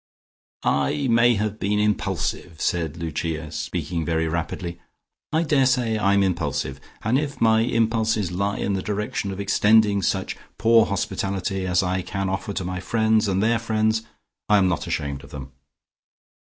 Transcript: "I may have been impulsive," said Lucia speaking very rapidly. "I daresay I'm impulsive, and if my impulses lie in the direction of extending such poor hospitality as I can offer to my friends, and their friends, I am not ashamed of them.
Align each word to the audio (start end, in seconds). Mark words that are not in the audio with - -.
"I 0.63 1.07
may 1.09 1.35
have 1.35 1.59
been 1.59 1.77
impulsive," 1.77 2.59
said 2.59 2.97
Lucia 2.97 3.51
speaking 3.51 4.03
very 4.03 4.27
rapidly. 4.27 4.81
"I 5.31 5.43
daresay 5.43 5.95
I'm 5.99 6.23
impulsive, 6.23 6.79
and 7.03 7.19
if 7.19 7.39
my 7.39 7.59
impulses 7.61 8.31
lie 8.31 8.57
in 8.57 8.73
the 8.73 8.81
direction 8.81 9.31
of 9.31 9.39
extending 9.39 10.01
such 10.01 10.35
poor 10.57 10.87
hospitality 10.87 11.67
as 11.67 11.83
I 11.83 12.01
can 12.01 12.29
offer 12.29 12.51
to 12.53 12.65
my 12.65 12.79
friends, 12.79 13.27
and 13.27 13.43
their 13.43 13.59
friends, 13.59 14.01
I 14.49 14.57
am 14.57 14.67
not 14.67 14.87
ashamed 14.87 15.23
of 15.23 15.29
them. 15.29 15.51